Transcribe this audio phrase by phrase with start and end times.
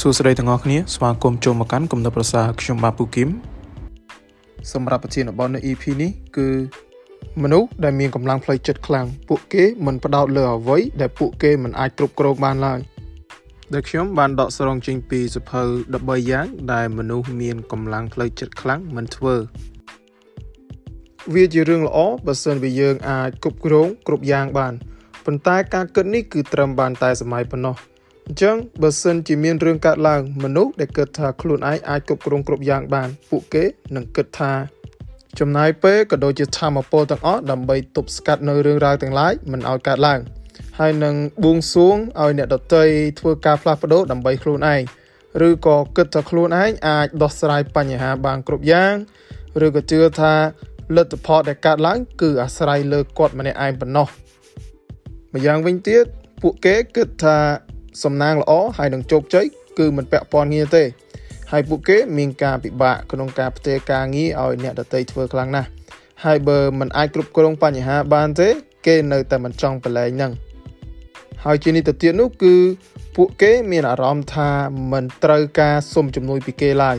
[0.00, 3.28] សួស្តីទាំងអស់គ្នាស្វាគមន៍ចូលមកកាន់គំនិតប្រសាខ្ញុំបាទពូគឹម
[4.72, 6.48] សម្រាប់ប្រធានបទនៅ EP នេះគឺ
[7.42, 12.80] មនុស្សដែលមានកម្លាំងផ្លូវចិត្តខ្លាំងពួកគេមិនផ្ដោតលើអ្វីដែលពួកគេមិនអាចគ្រប់គ្រងបានឡើយ
[13.72, 15.62] ដែលខ្ញុំបានដកស្រង់ចេញពីសភៅ
[15.94, 19.34] 13យ៉ាងដែលមនុស្សមានកម្លាំងផ្លូវចិត្តខ្លាំងមិនធ្វើ
[21.34, 24.74] វាជារឿងល្អបើសិនវាយើងអាចគ្រប់គ្រងគ្រប់យ៉ាងបាន
[25.24, 27.76] ប៉ុន្តែការគិតនេះគឺត្រឹមបានតែសម័យប៉ុណ្ណោះ
[28.28, 33.64] អញ្ចឹងបើសិនជាមានរឿងកើតឡើងមនុស្សដែលគិតថាខ្លួនឯងអាចគ្រប់គ្រងគ្រប់យ៉ាងបាន ពួកគេ
[33.96, 34.52] នឹងគិតថា
[35.38, 40.20] ចំណាយពេលក៏ដូចជាធម៌ពលទាំងអស់ដើម្បីទប់ស្កាត់នៅរឿងរ៉ាវទាំងឡាយមិនឲ្យកើតឡើង
[40.78, 41.14] ហើយនឹង
[41.44, 42.84] បួងសួងឲ្យអ្នកដតី
[43.20, 44.82] ធ្វើការផ្លាស់ប្ដូរដើម្បីខ្លួនឯង
[45.48, 48.94] ឬក៏គិតថាខ្លួនឯងអាចដោះស្រាយបញ្ហាបានគ្រប់យ៉ាង
[49.64, 50.34] ឬក៏ជឿថា
[50.96, 54.08] លទ្ធផលដែលកើតឡើង គឺអាស្រ័យលើគាត់ម្នាក់ឯងប៉ុណ្ណោះ
[55.34, 56.04] ម្យ៉ាងវិញទៀត
[56.42, 57.38] ពួកគេគិតថា
[58.02, 59.46] សំណាងល្អហើយនឹងជោគជ័យ
[59.78, 60.84] គឺមិនពាក់ព័ន្ធងារទេ
[61.52, 65.68] ហើយពួកគេមានការពិបាកក្នុងការផ្ទេរការងារឲ្យអ្នកដទៃធ្វើខ្លាំងណាស់
[66.24, 68.48] ហើយបើមិនអាចគ្រប់គ្រងបញ្ហាបានទេ
[68.86, 70.32] គេនៅតែមិនចង់ប្រឡែងនឹង
[71.44, 72.54] ហើយជានេះទៅទៀតនោះគឺ
[73.16, 74.50] ពួកគេមានអារម្មណ៍ថា
[74.92, 76.96] មិនត្រូវការសុំជំនួយពីគេឡើយ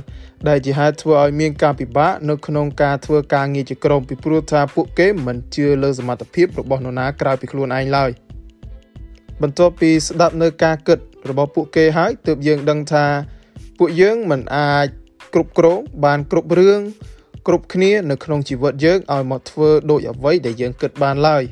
[0.48, 8.12] ដែលជាហេតុធ្វើឲ្យមានការពិបាកនៅក្នុងការធ្វើការងារជាក្រុមពីព្រោះថាពួកគេមិនជឿលើសមត្ថភាពរបស់នរណាក្រៅពីខ្លួនឯងឡើយ។
[9.42, 13.06] បន្ទាប់ពីស្ដាប់នៅការគិតរបស់ពួកគេហើយទើបយើងដឹងថា
[13.78, 14.88] ពួកយើងមិនអាច
[15.34, 16.80] គ្រប់គ្រងបានគ្រប់រឿង
[17.48, 21.44] គ្រប់គ្នានៅក្នុងជីវិតយើងឲ្យមកធ្វើដូចអ្វីដែលយើងគិតបានឡើយ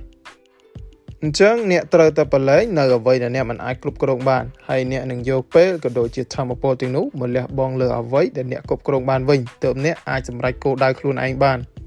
[1.21, 11.59] អញ្ចឹងអ្នកត្រូវតែប្រឡែងនៅអ្វីដែលអ្នកមិនអាចគ្រប់គ្រងបានហើយអ្នកនឹងយកពេលក៏ដូចជាធម្មពលទាំងនោះមកលះបង់លើអ្វីដែលអ្នកគ្រប់គ្រងបានវិញទើបអ្នកអាចសម្រេចគោលដៅខ្លួនឯងបាន។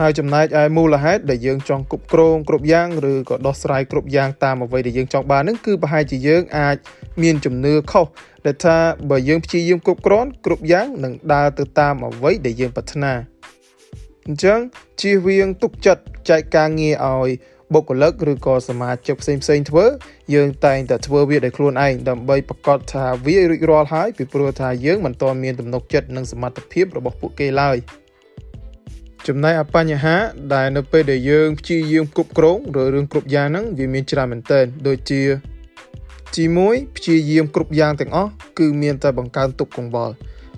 [0.00, 6.76] ហើយចំណែកឯមូលហេតុដែលយើងចង់គ្រប់គ្រងគ្រប់យ៉ាងឬក៏ដោះស្រាយគ្រប់យ៉ាងតាមអ្វីដែលយើងចង់បាននឹងគឺប្រហែលជាយើងអាច
[7.22, 8.06] មានជំនឿខុស
[8.46, 8.76] ដែលថា
[9.10, 13.12] បើយើងព្យាយាមគ្រប់គ្រងគ្រប់យ៉ាងនឹងដើរទៅតាមអ្វីដែលយើងប្រាថ្នា
[14.26, 14.58] អញ្ចឹង
[15.00, 17.30] ជៀសវាងទុកចិត្តចែកការងារឲ្យ
[17.74, 19.84] បុគ្គលិកឬក៏សមាជិកផ្សេងផ្សេងធ្វើ
[20.34, 27.78] យើងតែងតែធ្វើវាដោយខ្លួនឯងដើម្បីប្រកាសថាវារួចរាល់ហើយពីព្រោះថាយើងមិនទាន់មានទំនុកចិត្តនិងសមត្ថភាពរបស់ពួកគេឡើយ។
[29.28, 30.16] ចំណែកអបញ្ហា
[30.54, 35.22] ដែលនៅពេលដែលយើងព្យាយាមគ្រប់គ្រងឬរឿងគ្រប់យ៉ាងហ្នឹងវាមានច្រើនមែនទែនដូចជា
[36.34, 40.14] ទី1ព្យាយាមគ្រប់យ៉ាងទាំងអស់គឺមានតែបង្កើនទុកកង្វល់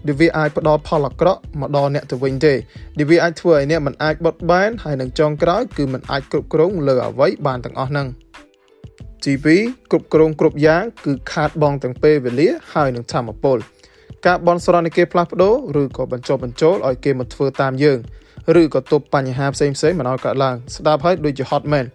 [0.07, 2.55] ដែលវាអាចផ្ដល់ផលអាក្រក់មកដល់អ្នកទៅវិញទេ
[2.99, 8.07] ដែលវាអាចធ្វើឲ្យអ្នកមិនអាចបត់បែនហើយនឹងចុងក្រោយគឺមិនអាចគ្រប់គ្រងលើអ្វីបានទាំងអស់ហ្នឹង
[9.25, 13.59] ទី2គ្រប់គ្រងគ្រប់យ៉ាងគឺខាតបង់ទាំងពេលវេលាហើយនឹងធម៌ពល
[14.27, 17.99] ការបន់ស្រន់ឲ្យគេផ្លាស់ប្ដូរឬក៏បញ្ចុះបញ្ចូលឲ្យគេមកធ្វើតាមយើង
[18.61, 21.87] ឬក៏ទប់បញ្ហាផ្សេងផ្សេងមិនឲ្យកើតឡើងស្ដាប់ហើយដូចជា hot man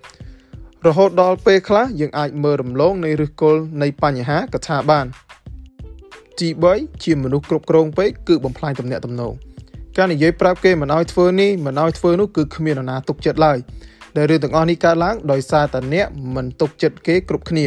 [0.87, 5.05] រហូតដល់ពេលខ្លះយើងអាចមើលរំលងនៃឫសគល់នៃបញ្ហាកថាបាន
[6.39, 9.33] ទី3ជាមនុស្សគ្រប់គ្រងពេកគឺបំផ្លាញទំនាក់ទំនង
[9.97, 13.57] ការនិយាយប្រាប់គេមិនឲ្យធ្វើនេះមិនឲ្យធ្វើនោះគឺគ្មាននរណាទុកចិត្តឡើយ
[14.15, 17.65] ដែលរឿងទាំងអស់នេះកើតឡើងដោយសារតែអ្នកមិនទុកចិត្តគេគ្រប់គ្នា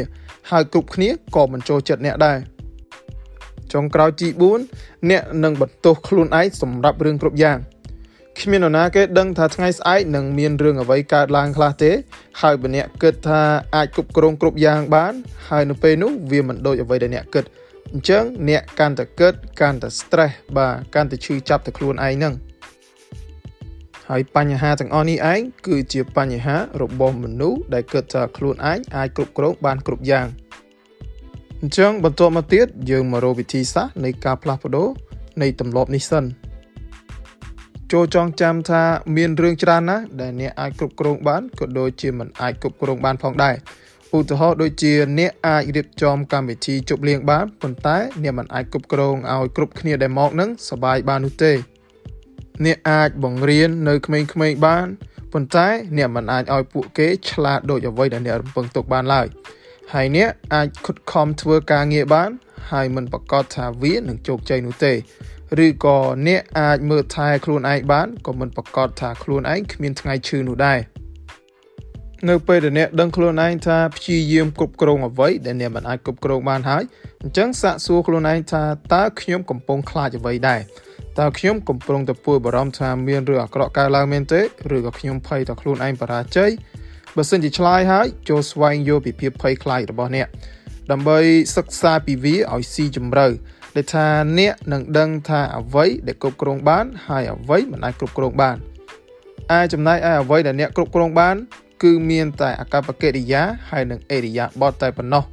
[0.51, 2.39] ហើយគ្រប់គ្នាក៏មិនចូលចិត្តអ្នកដែរ
[3.73, 4.29] ចុងក្រោយទី
[4.69, 7.59] 4អ្នកនឹងបន្ទោសខ្លួនឯងសម្រាប់រឿងគ្រប់យ៉ាង
[8.39, 11.91] គ្មាននរណាគេដឹងថាថ្ងៃស្អែកនឹងមានរឿងអ្វីកើតឡើងខ្លះទេ
[12.41, 13.43] ហើយបើអ្នកគិតថា
[13.77, 15.13] អាចគ្រប់គ្រងគ្រប់យ៉ាងបាន
[15.49, 17.45] ហើយនៅពេលនោះវាមិនដូចអ្វីដែលអ្នកគិត
[17.93, 22.35] អញ្ចឹងអ្នកកាន់តែគិតកាន់តែ stress បាទកាន់តែឈឺចាប់ទៅខ្លួនឯងហ្នឹង
[24.09, 30.27] ហើយបញ្ហាទាំងអស់នេះឯងគឺជាបញ្ហារបស់មនុស្សដែលគិតថាខ្លួនឯងអាចគ្រប់គ្រងបានគ្រប់យ៉ាង
[31.61, 34.89] អញ្ចឹងបន្ទាប់មកទៀតយើងមករកវិធីសាស្ត្រនៃការផ្លាស់ប្ដូរ
[35.43, 36.25] នៃទម្លាប់នេះសិន
[37.93, 38.83] ចូលចងចាំថា
[39.17, 43.55] មានរឿងច្រើនណាស់ដែលអ្នកអាចគ្រប់គ្រងបានក៏ដូចជាមិនអាចគ្រប់គ្រងបានផងដែរ
[44.17, 51.53] ឧទាហរណ៍ដូចជាអ្នកអាចរៀបចំកម្មវិធីជប់លៀងបានប៉ុន្តែអ្នកមិនអាចគ្រប់គ្រងឲ្យគ្រប់គ្នាដែលមកនឹងសប្បាយបាននោះទេ
[52.65, 54.87] អ្នកអាចបង្រៀននៅក្មេងៗបាន
[55.33, 59.27] ប៉ុន្តែអ្នកមិនអាចឲ្យពួកគេឆ្លាតដូចអ្វីដែលអ្នករំពឹងទុកបានឡើយ
[59.93, 62.31] ហើយអ្នកអាចខិតខំធ្វើការងារបាន
[62.73, 64.93] ហើយមិនប្រកាសថាវានឹងជោគជ័យនោះទេ
[65.67, 70.79] ឬក៏អ្នកអាចមើលថែខ្លួនឯងបានក៏មិនប្រកាសថាខ្លួនឯងគ្មានថ្ងៃឈឺនោះដែរ
[72.29, 76.83] នៅពេលដែលអ្នកដឹងខ្លួនឯងថាព្យាយាមគ្រប់គ្រងអ្វីដែលអ្នកមិនអាចគ្រប់គ្រងបានហើយ
[77.23, 78.63] អញ្ចឹងសាកសួរខ្លួនឯងថា
[78.95, 80.61] តើខ្ញុំកំពុងខ្លាចអ្វីដែរ
[81.19, 84.41] តើខ្ញុំកំពុងតែពួយបារម្ភថាមានរឿងអាក្រក់កើតឡើងមែនទេ
[84.75, 86.51] ឬក៏ខ្ញុំភ័យថាខ្លួនឯងបរាជ័យ
[87.17, 90.29] បើសិនជាឆ្លើយហើយចូលស្វែងយល់ពីភាពភ័យខ្លាចរបស់អ្នក
[90.91, 91.19] ដើម្បី
[91.57, 93.27] សិក្សាពីវាឲ្យស៊ីជម្រៅ
[93.75, 94.07] ដែលថា
[94.39, 98.57] អ្នកនឹងដឹងថាអ្វីដែលគ្រប់គ្រងបាន ហើយអ្វីមិនអាចគ្រប់គ្រងបាន
[99.57, 101.37] ឯចំណែកឯអ្វីដែលអ្នកគ្រប់គ្រងបាន
[101.83, 105.25] គឺមានតែអកប្បកិរិយាហើយនិងអេរិយាបថតែប៉ុណ្ណោះ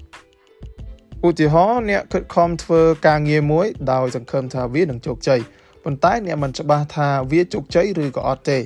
[1.24, 5.40] ឧឧទាហរណ៍អ្នកខិតខំធ្វើការងារមួយ ដោយសង្ឃឹមថាវានឹងជោគជ័យ
[5.84, 8.60] ប៉ុន្តែអ្នកមិនច្បាស់ថាវាជោគជ័យឬក៏អត់ទេ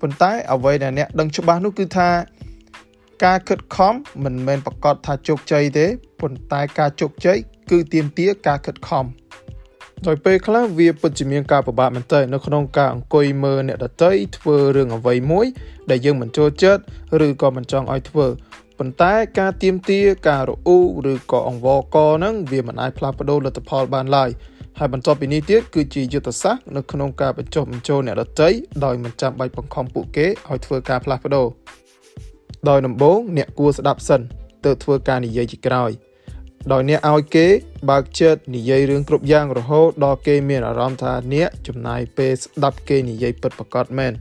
[0.00, 2.08] ប៉ុន្តែអ្វីដែលអ្នកដឹងច្បាស់នោះគឺថា
[3.24, 3.94] ការខិតខំ
[4.24, 5.86] មិនមែនប្រកាសថាជោគជ័យទេ
[6.20, 7.38] ប៉ុន្តែការជោគជ័យ
[7.70, 9.04] គឺទាមទារការខិតខំ
[10.06, 15.46] ដោយពេលខ្លះវាពិតជាមានការពិបាកមែនទែននៅក្នុងការអង្គុយមើលអ្នកដទៃធ្វើរឿងអ្វីមួយ
[15.90, 16.82] ដែលយើងមិនចូលចិត្ត
[17.26, 18.26] ឬក៏មិនចង់ឲ្យធ្វើ
[18.78, 20.78] ប៉ុន្តែការទៀមទាការរអ៊ូ
[21.12, 24.30] ឬក៏អង្វរកហ្នឹងវាមិនអាចផ្លាស់ប្ដូរលទ្ធផលបានឡើយ
[24.78, 28.48] ហើយបន្ទាប់ពីនេះទៀតគឺជាយុទ្ធសាស្ត្រនៅក្នុងការបញ្ចុះបញ្ចូលអ្នកដទៃ
[28.84, 31.46] ដោយមិនចាំបាច់បង្ខំពួកគេឲ្យធ្វើការផ្លាស់ប្ដូរ
[32.68, 34.20] ដោយដំបូងអ្នកគួរស្ដាប់សិន
[34.64, 35.90] ទើបធ្វើការនិយាយជាក្រោយ
[36.72, 37.46] ដោយអ្នកឲ្យគេ
[37.90, 44.12] បើកចិត្តនិយាយរឿងគ្រប់យ៉ាងរហូតដល់គេមានអារម្មណ៍ថាអ្នកចំណាយពេលស្ដាប់គេនិយាយពិតប្រាកដមែន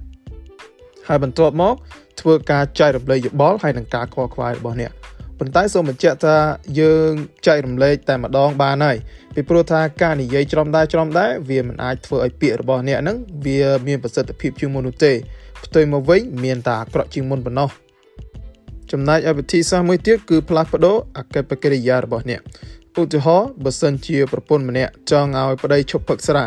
[1.08, 1.76] ហើយបន្ទាប់មក
[2.22, 4.92] ធ្វើការចែករំលែកយោបល់ហើយនឹងការខ្វល់ខ្វាយរបស់អ្នក
[5.40, 6.36] ប៉ុន្តែសូមបញ្ជាក់ថា
[6.80, 7.12] យើង
[7.48, 8.98] ចែករំលែកតែម្ដងបានហើយ
[9.36, 15.14] ពីព្រោះថាការនិយាយច្រំដែរច្រំដែរវាមិនអាចធ្វើឲ្យពាក្យរបស់អ្នកហ្នឹងវាមានប្រសិទ្ធភាពជាងមុននោះទេ
[15.66, 17.70] ផ្ទុយមកវិញមានតែអាក្រក់ជាងមុនប៉ុណ្ណោះ
[18.96, 22.42] ចំណែកឲ្យវិធីសាស្ត្រមួយទៀតគឺផ្លាស់ប្ដូរអកប្បកិរិយារបស់អ្នក
[23.02, 26.46] ឧទាហរណ៍បើសិនជាប្រពន្ធម្នាក់ចង់ឲ្យប្តីឈប់ផឹកស្រា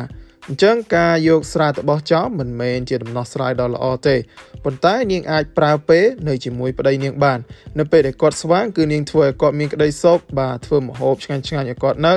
[0.48, 4.16] អញ្ចឹងការយកស្រាទៅបោះចោលមិនមែនជាដំណោះស្រាយដ៏ល្អទេ
[4.64, 7.38] ប៉ុន្តែនាងអាចប្រើពេលនៅជាមួយប្តីនាងបាន
[7.78, 12.14] នៅពេលដែលគាត់ស្វាងគឺនាងធ្វើឲ្យគាត់មានក្តីសុខបាទធ្វើម្ហូបឆ្ងាញ់ឆ្ងាញ់ឲ្យគាត់នៅ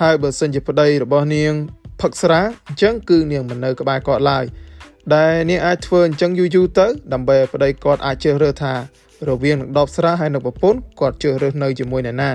[0.00, 1.52] ហើយបើសិនជាប្តីរបស់នាង
[2.00, 4.44] ផឹកស្រាអញ្ចឹងគឺនាងមិននៅក្បែរគាត់ឡើយ
[5.16, 8.74] ដែលនាងអាចធ្វើអញ្ចឹងយូរយូរទៅដើម្បីឲ្យប្តីគាត់អាចជ្រើសរើសថា
[9.28, 12.30] រវាងនឹងដបស្រាហើយនឹងប្រពន្ធគាត់ជ្រើសរើសនៅជាមួយអ្នកណា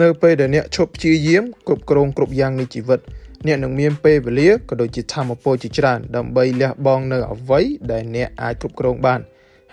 [0.00, 3.00] នៅពេលដែលអ្នកឈប់ព្យាយាមគ្រប់គ្រងគ្រប់យ៉ាងនៃជីវិត
[3.46, 7.60] អ្នកនឹងមានពេលវេលាក៏ដូចជាធម៌ពលជាច្រើនដើម្បីលះបង់នៅអ្វី
[7.92, 9.20] ដែលអ្នកអាចគ្រប់គ្រងបាន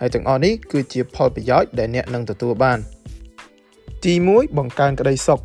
[0.00, 2.78] ហើយទាំងអស់នេះគឺជាផលប្រយោជន៍ដែលអ្នកនឹងទទួលបាន
[4.04, 5.40] ទី1បង្កើនក្តីសុខ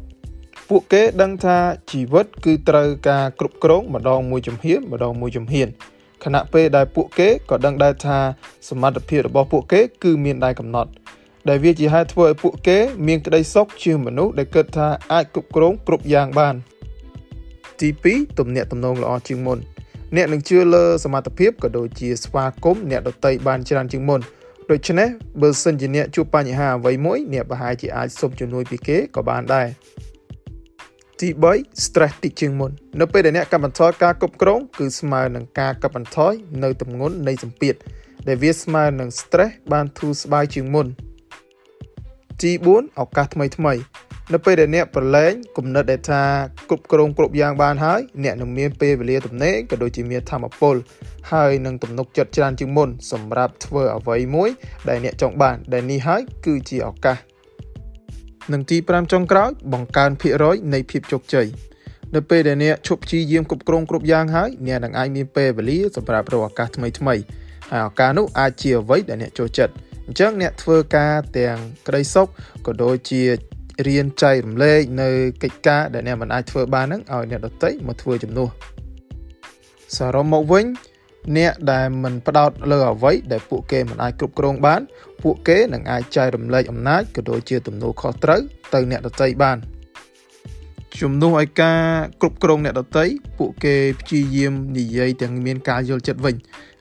[0.70, 1.58] ពួកគេដឹងថា
[1.92, 5.68] ជីវិតគឺត្រូវការគ្រប់គ្រងម្ដងមួយជំហានម្ដងមួយជំហាន
[6.24, 8.18] ខណៈពេលដែលពួកគេក៏ដឹងដែរថា
[8.70, 10.92] សមត្ថភាពរបស់ពួកគេគឺមានដែនកំណត់
[11.50, 12.78] ដែលវាជាហេតុធ្វើឲ្យពួកគេ
[13.08, 16.56] មានក្តីសុខជាមនុស្សដែលគិតថាអាចគ្រប់គ្រងគ្រប់យ៉ាងបាន
[17.80, 19.60] ទី2ទំនាក់ទំនងល្អជាងមុន
[20.16, 24.22] អ្នកនឹងជឿលើសមត្ថភាពក៏ដូចជាស្វាគមន៍អ្នកដតីបានច្រើនជាងមុន
[24.72, 25.10] ដូច្នេះ
[25.42, 29.68] បើសិនជាអ្នកជួបបញ្ហាអ្វីមួយអ្នកប្រហែលជាអាចសុំជំនួយពីគេក៏បានដែរ
[31.22, 36.34] ទី3 stress តិចជាងមុននៅពេលដែលអ្នកកាត់បន្ថយការគ្រប់គ្រងគឺស្មើនឹងការកាត់បន្ថយ
[36.64, 37.76] នៅទម្ងន់នៃសម្ពាធ
[38.28, 40.88] ដែលវាស្មើនឹង stress បានធូរស្បើយជាងមុន
[42.42, 43.74] ទី4ឱកាសថ្មីថ្មី
[44.34, 46.24] នៅពេលដែលអ្នកប្រឡែងគំនិតដែលថា
[46.70, 50.76] គ្រប់គ្រងគ្រប់យ៉ាងបានហើយអ្នកនឹងមានពេលវេលាទំនេរក៏ដូចជាមានធម៌ពល
[51.32, 54.50] ហើយនឹងទំនុកចិត្តច្រើនជាងមុនសម្រាប់ធ្វើអ្វីមួយ
[54.90, 57.18] ដែលអ្នកចង់បានដែលនេះហើយគឺជាឱកាស
[58.54, 61.48] និងទី5ចុងក្រោយបង្កើនភាគរយនៃភាពជោគជ័យ
[62.16, 67.16] នៅពេលដែលអ្នកឈប់ព្យាយាមគ្រប់គ្រងគ្រប់យ៉ាងហើយអ្នកនឹងអាចមានពេលវេលាសម្រាប់រកឱកាសថ្មីថ្មី
[67.72, 69.74] ហើយឱកាសនោះអាចជាអ្វីដែលអ្នកចូលចិត្ត
[70.08, 71.58] អញ្ចឹងអ្នកធ្វើការទាំង
[71.88, 72.28] ក្តីសុខ
[72.66, 73.24] ក៏ដូចជា
[73.88, 75.10] រៀនចែករំលែកនៅ
[75.44, 78.50] កិច្ចការដែលអ្នកមិនអាចធ្វើបានហ្នឹងឲ្យអ្នកដទៃមកធ្វើជំនួស
[79.98, 80.66] សរុបមកវិញ
[81.38, 84.82] អ្នកដែលមិនផ្ដោតលើអ្វីដែលពួកគេមិនអាចគ្រប់គ្រងបាន
[85.24, 88.42] ពួកគេនឹងអាចចែករំលែកអំណាចក៏ដូចជាទំនួលខុសត្រូវ
[88.74, 89.58] ទៅអ្នកដទៃបាន
[91.02, 91.82] ជំនួសឲ្យការ
[92.22, 93.06] គ្រប់គ្រងអ្នកដទៃ
[93.38, 96.36] ពួកគេព្យាយាមនិយាយទាំងមានការយល់ចិត្តវិញ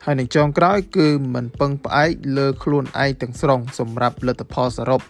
[0.05, 5.01] ហើយនឹងចុងក្រោយគឺមិនពឹងផ្អែកលើខ្លួនឯងទាំងស្រុងសម្រាប់លទ្ធផលសរុប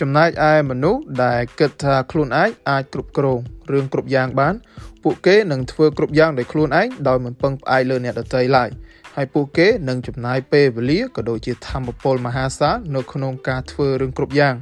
[0.00, 3.38] ចំណែកឯមនុស្សដែលគិតថាខ្លួនឯងអាចគ្រប់គ្រង
[3.70, 4.54] រឿងគ្រប់យ៉ាងបាន
[5.02, 8.68] ពួកគេនឹងធ្វើគ្រប់យ៉ាងដោយខ្លួនឯងដោយមិនពឹងផ្អែកលើអ្នកដទៃឡើយ
[9.16, 14.54] ហើយពួកគេនឹងចំណាយពេលវេលាក៏ដូចជាធម៌ពលមហាសាលនៅក្នុងការធ្វើរឿងគ្រប់យ៉ាង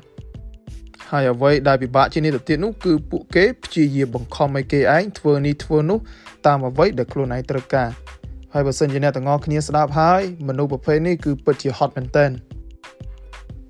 [1.11, 5.99] ហើយអ្វីដែលពិបាកជាងនេះទៅទៀតនោះគឺពួកគេព្យាយាមបង្ខំឲ្យគេឯងធ្វើនេះធ្វើនោះ
[6.47, 7.89] តាមអ្វីដែលខ្លួនឯងត្រូវការ
[8.53, 12.31] ហើយបើសិនជាអ្នកទាំងអស់គ្នាស្ដាប់ហើយមនុស្សប្រភេទនេះគឺពិតជាហត់មែនទែន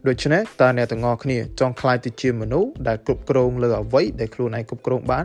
[0.09, 5.25] ដូច្នេះតើអ្នកទាំងអស់គ្នាចង់ខ្លាយទៅជាមនុស្សដែលគ្រប់គ្រងលើអ្វីដែលខ្លួនឯងគ្រប់គ្រងបាន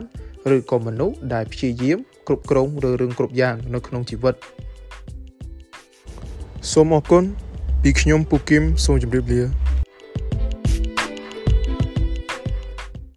[0.56, 4.34] ឬក៏មនុស្សដែលព្យាយាមគ្រប់គ្រងលើរឿងគ្រប់យ៉ាងនៅក្នុងជីវិត
[6.72, 7.24] សូមអរគុណ
[7.82, 9.42] ពីខ្ញុំពូគឹមសូមជម្រាបលា